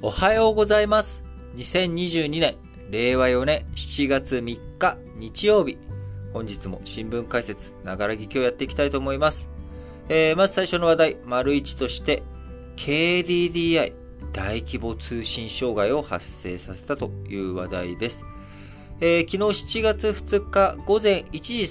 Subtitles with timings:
[0.00, 1.24] おはようございます。
[1.56, 2.54] 2022年、
[2.88, 5.76] 令和4年7月3日日曜日。
[6.32, 9.50] 本日も新聞解説、ながら聞きをやっていきたいと思います。
[10.08, 12.22] えー、まず最初の話題、丸1として、
[12.76, 13.92] KDDI
[14.32, 18.24] 大規模通信障害を発生させたという話題です。
[19.00, 21.62] えー、昨日7月2日午前1時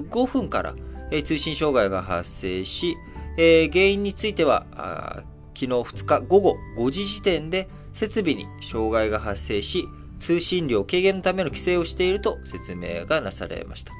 [0.00, 0.74] 35分から、
[1.10, 2.96] えー、通信障害が発生し、
[3.36, 4.66] えー、原因については、
[5.54, 9.86] 昨日2日午後5時時点で設備に障害が発生し、
[10.18, 13.92] 通信量軽減のための規制をしていると説明がなされました。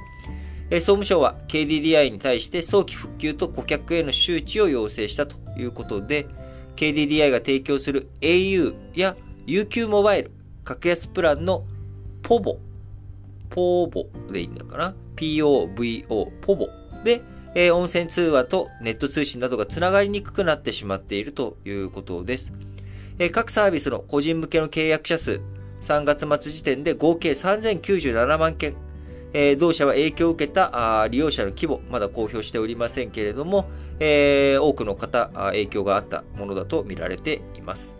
[0.71, 6.27] 総務省は KDDI に対して早期復旧と顧客への周知を要請したということで、
[6.75, 9.15] KDDI が提供する au や
[9.47, 10.31] UQ モバイル、
[10.63, 11.65] 格安プランの
[12.23, 12.57] ポボ、
[13.49, 16.67] ポーボでいいんだかな ?POVO、ポボ
[17.03, 17.21] で、
[17.55, 22.51] えー、音声通話とネット通信などがつながりにくくなってしまっているということです。
[23.17, 25.39] えー、各サービスの個人向けの契約者数、
[25.81, 28.75] 3月末時点で合計3097万件。
[29.37, 37.97] えー、同社は影響を受けたあ利用者の規模、まだ公表しておりませんけれども、えー、多くの方、影響があったものだと見られています。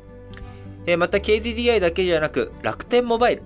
[0.86, 3.42] えー、また KDDI だけじゃなく、楽天モバイル、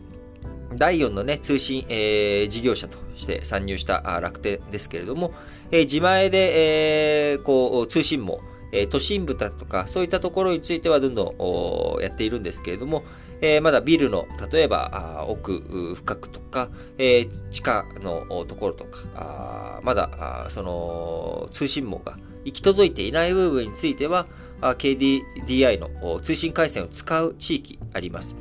[0.75, 5.33] 第4のね、通信、えー、事業者として参入した楽天ですけれども、
[5.71, 8.39] えー、自前で、えー、こう、通信網、
[8.71, 13.03] え、都心部だとか、そういったところについてはどんどんやっているんですけれども、
[13.41, 15.59] え、まだビルの、例えば、奥
[15.95, 24.27] 深くとか、え、地下のところとか、まだ、その、通信網が行き届いていない部分については、
[24.61, 28.35] KDDI の通信回線を使う地域あります。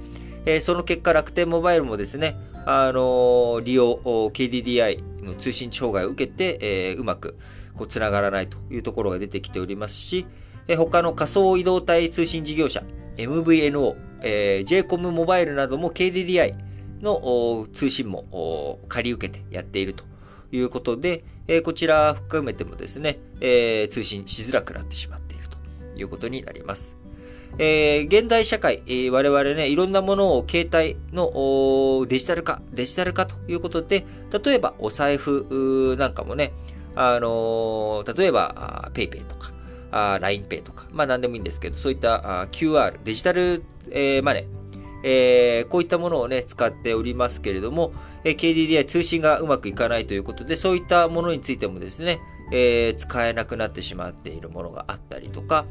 [0.49, 3.99] え、その結果、楽天モバイルもですね、あの、利用、
[4.31, 7.37] KDDI の通信障害を受けて、え、うまく、
[7.75, 10.27] こう、つながらないというところが出てきておりますし、
[10.67, 12.83] え、他の仮想移動体通信事業者、
[13.19, 16.55] MVNO、えー、JCOM モバイルなども KDDI
[17.03, 20.05] の通信も借り受けてやっていると
[20.51, 25.59] いうことで、えー、こちら含めてもですね、えー、通信しづらくなってしまっていると
[25.97, 26.98] いうことになります。
[27.59, 34.07] えー、現代社会、えー、我々ね、いろんなものを携帯のデジタル化、デジタル化ということで、
[34.45, 36.53] 例えばお財布なんかもね、
[36.95, 39.53] あのー、例えば PayPay とか、
[39.91, 44.47] LINEPay とか、まあ何でもいいんですけど、そういったあ QR、デジタル、えー、マネー、
[45.03, 47.93] えー、こういったものをね、使っておりますけれども、
[48.25, 52.21] えー、KDDI 通信がうまくいかないということで、そういったものについてもですね、
[52.53, 55.67] えー、使えなくなってしまっているものがあったりとか、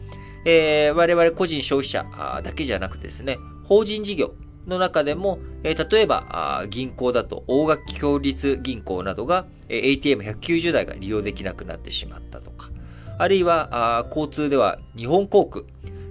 [0.46, 2.06] えー、我々個人消費者
[2.44, 4.34] だけじゃなくてですね、法人事業
[4.66, 12.70] の中でも、えー、例えば銀行だと大垣共立銀行などが、ATM190 台が利用できなくなってしまったとか、
[13.18, 15.66] あるいは交通では日本航空、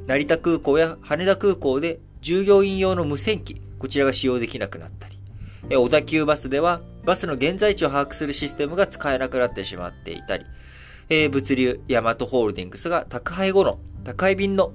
[0.06, 5.16] 成田空港や羽田空港で従業員用の無線機、こちらが使用できなくなったり、
[5.76, 10.44] 小田急バスではバスの現在地を把握するシステムが使えなくなってしまっていたり、
[11.08, 14.72] えー、物流ヤマトホールディングスが宅配後の宅配便の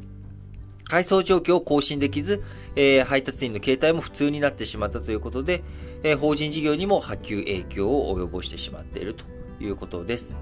[0.89, 2.41] 配送状況を更新できず、
[2.75, 5.63] えー、配達員の携帯も普通になってしまったということで、
[6.03, 9.25] えー、法人事業にも波及影響を及ぼしてしまっていると
[9.59, 10.35] いうことです。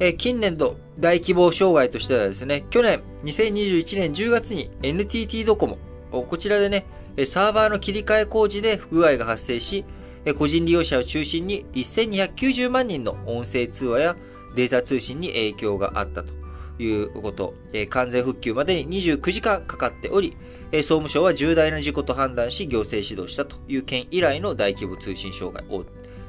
[0.00, 5.78] えー、近年度大規模障害としてはですね、去年2021年10月に NTT ドコモ、
[6.10, 6.84] こちらでね、
[7.26, 9.84] サーバーの切り替え工事で不具合が発生し、
[10.32, 14.16] 個人利用者を中心に1290万人の音声通話や
[14.56, 16.32] データ通信に影響があったと
[16.78, 17.54] いうこと、
[17.90, 20.36] 完全復旧までに29時間かかっており、
[20.72, 25.84] 総務省は重大な事故と判断し行政指導したという件以来の大規模通信障害を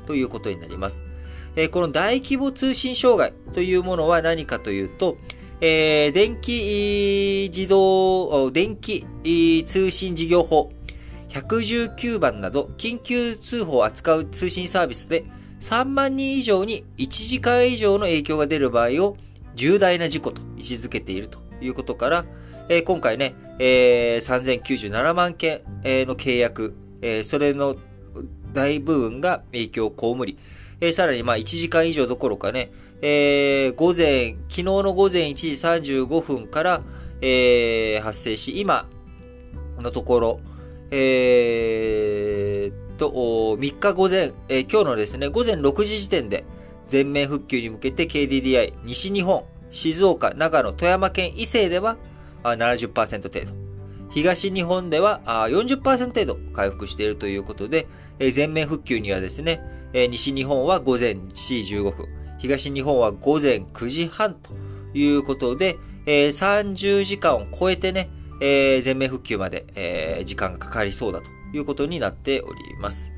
[0.05, 1.03] ということになります。
[1.71, 5.17] この大規模通信障害というものは何かというと、
[5.61, 9.05] 電気自動、電気
[9.65, 10.71] 通信事業法
[11.35, 15.25] 119番など緊急通報を扱う通信サービスで
[15.59, 19.17] 3万人以上に1時間以上の影響が出る場合を
[19.53, 22.25] 重大な事故と位置づけているということから、
[22.69, 27.75] えー、今回ね、えー、3097万件の契約、えー、それの
[28.53, 30.37] 大部分が影響を被り、
[30.79, 32.71] えー、さらにまあ1時間以上どころかね、
[33.01, 35.49] えー、午前、昨日の午前1時
[35.97, 36.81] 35分から、
[37.21, 38.87] えー、発生し、今
[39.79, 40.39] のところ、
[40.91, 46.45] えー、と、3日午前、えー、今日のですね、午前6時時点で
[46.87, 51.97] 全面復旧に向けて KDDI 西日本、静岡、長野、富山県以西では
[52.43, 52.93] 70%
[53.23, 53.65] 程度。
[54.11, 57.87] 東日本では40%程度回復しているということで、
[58.31, 59.61] 全面復旧にはですね、
[59.93, 64.53] 西日本は午前7時15分、東日本は午前9時半と
[64.93, 68.09] いうことで、30時間を超えてね、
[68.41, 73.11] えー、全面復旧まで、えー、時間がかかりそうだということになっております。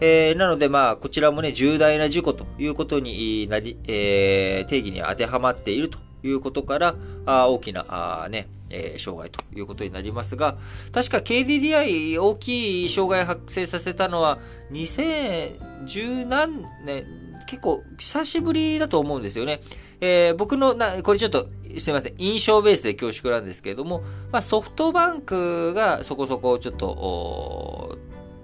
[0.00, 6.94] えー、なので、まあ、こちらもね、重大な事故ということになり、えー、定義に当てはまっているということから、
[7.26, 10.56] あ大きな、あね、えー、障害ということになりますが、
[10.92, 14.38] 確か KDDI 大きい障害発生させたのは
[14.72, 17.04] 2010何年、
[17.46, 19.60] 結構久しぶりだと思うんですよね。
[20.00, 21.48] えー、僕のな、これちょっと
[21.78, 27.87] すいません、印象ベースで恐縮なんですけれども、まあ、ソフトバンクがそこそこちょっと、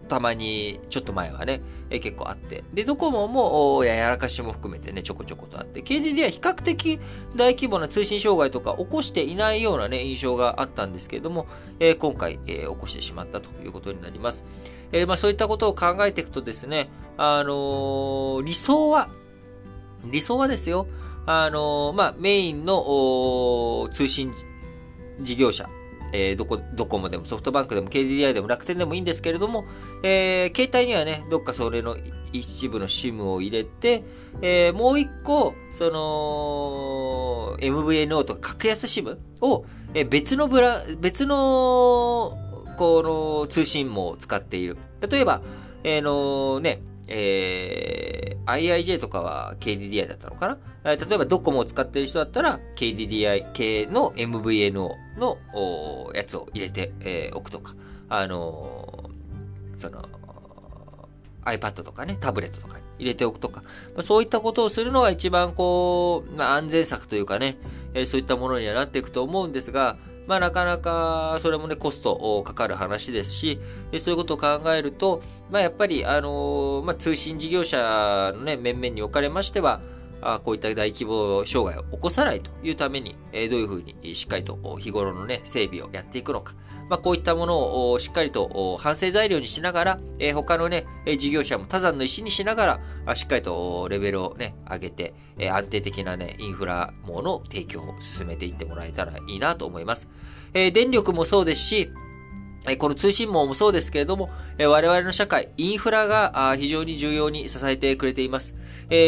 [0.05, 1.61] たまに、ちょっと前はね、
[1.91, 2.65] え結構あって。
[2.73, 7.01] で、ドコモも、ややらかしも含めてね、ちょこちょことあって、KDD は比較的
[7.37, 11.47] 大規模な通信障害とか起こしていないようなね、印象があったんですけれども、
[11.81, 14.45] えー、今回、えー、起こしてしまったということになります。
[14.93, 19.09] えー、まあそういったことを考えていくとですね、あの理想は、
[20.11, 20.87] 理想はですよ、
[21.27, 24.33] あのまあ、メインの通信
[25.21, 25.69] 事業者、
[26.15, 29.65] えー、どこ、ドコモでもソフトバンクでも KDDI でも楽天でもいいんですけれども、
[30.05, 31.97] えー、携帯にはね、どっかそれの
[32.33, 34.05] 一部の SIM を入れて、
[34.41, 42.39] えー、もう一個、その、MVNO とか格安 SIM を、えー、別のブラ、別の、
[42.77, 43.03] こ
[43.43, 44.77] の通信網を使っている。
[45.09, 45.43] 例えば、
[45.83, 50.97] えー、のね、えー、IIJ とかは KDDI だったのかな？
[50.97, 55.39] 例えばドコモを使ってる人だったら KDDI 系の MVNO の
[56.15, 57.75] やつを入れて、えー、おくとか、
[58.09, 60.03] あのー、その、
[61.45, 67.57] iPad とかね、タブレットとかに入れておくとか、まあ、そういったことをするのが一番こう、まあ、安全策というかね、
[67.93, 73.59] えー、そういったものにはなっていくと思うんですが、まあなかなかそれもねコストかかる話ですし、
[73.91, 79.81] でそういうことを考えると、まあやっぱりあのまあ通信事業者のね面々におかれましては、
[80.43, 86.55] こういった大規模障害を起こさないというために、えどういうふうにしっかりと日頃のね整備をやっていくのか、
[86.89, 90.87] まあ、こういったものをしっかりと反省材料にしながら、え、他のね、
[91.19, 100.09] 事業者も他山の石にしながら、しっかりとレベルをね、上げて、え、安定的なね、インフラ網の提供を進めていってもらえたらいいなと思います。
[100.53, 101.91] え、電力もそうですし、
[102.79, 108.55] この通信網もそうですけれども、我々の社会、インフラが非常に重要に支えてくれています。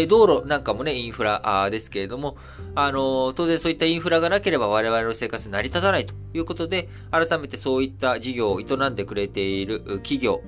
[0.09, 2.37] 道路なんかもね、インフラですけれども、
[2.75, 10.43] あの、当然そういったインフラがなければ我々の生活成り立たないということで、改めてそういった事業を営んでくれている企業、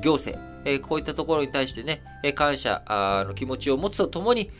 [0.00, 0.38] 行政、
[0.86, 2.02] こういったところに対してね、
[2.36, 2.82] 感謝
[3.26, 4.50] の気持ちを持つとともに、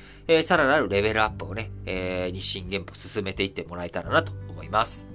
[0.43, 1.71] さらなるレベルアップをね、
[2.33, 5.12] 日清原歩進めていってもらえたらなと思います。